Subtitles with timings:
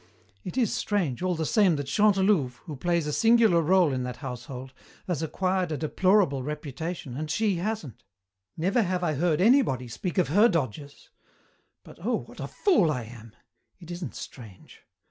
[0.43, 4.15] It is strange, all the same that Chantelouve, who plays a singular rôle in that
[4.17, 4.73] household,
[5.05, 8.01] has acquired a deplorable reputation, and she hasn't.
[8.57, 11.11] Never have I heard anybody speak of her dodges
[11.83, 13.35] but, oh, what a fool I am!
[13.79, 14.81] It isn't strange.